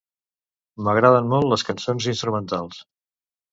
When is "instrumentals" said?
2.17-2.83